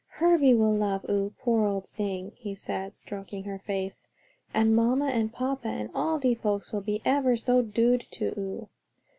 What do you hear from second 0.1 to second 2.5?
"Herbie will love oo, poor old sing,"